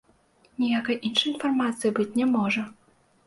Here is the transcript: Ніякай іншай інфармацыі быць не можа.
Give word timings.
Ніякай 0.63 0.97
іншай 1.09 1.29
інфармацыі 1.33 1.93
быць 1.99 2.09
не 2.21 2.27
можа. 2.35 2.65